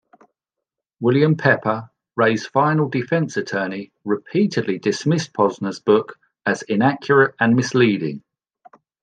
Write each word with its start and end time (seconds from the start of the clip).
William 0.99 1.37
Pepper, 1.37 1.87
Ray's 2.15 2.47
final 2.47 2.89
defense 2.89 3.37
attorney, 3.37 3.91
repeatedly 4.03 4.79
dismissed 4.79 5.31
Posner's 5.31 5.79
book 5.79 6.17
as 6.47 6.63
inaccurate 6.63 7.35
and 7.39 7.55
misleading. 7.55 8.23